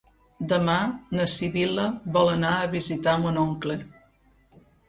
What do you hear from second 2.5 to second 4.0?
a visitar mon oncle.